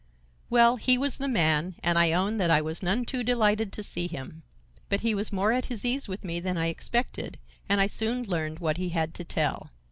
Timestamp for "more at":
5.31-5.65